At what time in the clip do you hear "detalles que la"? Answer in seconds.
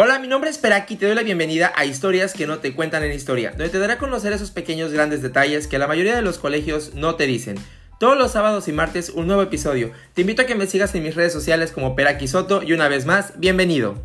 5.22-5.88